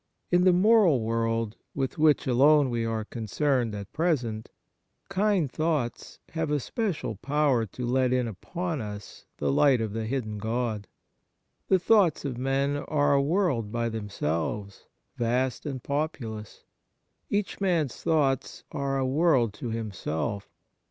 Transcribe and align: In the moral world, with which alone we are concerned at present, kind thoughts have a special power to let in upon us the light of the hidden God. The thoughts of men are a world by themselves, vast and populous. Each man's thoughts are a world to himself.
In 0.31 0.45
the 0.45 0.51
moral 0.51 0.99
world, 1.01 1.57
with 1.75 1.99
which 1.99 2.25
alone 2.25 2.71
we 2.71 2.83
are 2.85 3.05
concerned 3.05 3.75
at 3.75 3.93
present, 3.93 4.49
kind 5.09 5.51
thoughts 5.51 6.17
have 6.29 6.49
a 6.49 6.59
special 6.59 7.17
power 7.17 7.67
to 7.67 7.85
let 7.85 8.11
in 8.11 8.27
upon 8.27 8.81
us 8.81 9.27
the 9.37 9.51
light 9.51 9.79
of 9.79 9.93
the 9.93 10.07
hidden 10.07 10.39
God. 10.39 10.87
The 11.67 11.77
thoughts 11.77 12.25
of 12.25 12.35
men 12.35 12.77
are 12.77 13.13
a 13.13 13.21
world 13.21 13.71
by 13.71 13.89
themselves, 13.89 14.87
vast 15.17 15.67
and 15.67 15.83
populous. 15.83 16.63
Each 17.29 17.61
man's 17.61 17.95
thoughts 17.95 18.63
are 18.71 18.97
a 18.97 19.05
world 19.05 19.53
to 19.53 19.69
himself. 19.69 20.49